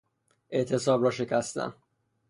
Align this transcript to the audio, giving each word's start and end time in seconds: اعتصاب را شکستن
اعتصاب 0.51 1.03
را 1.03 1.11
شکستن 1.11 1.73